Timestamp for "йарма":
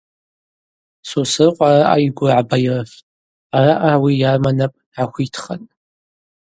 4.21-4.51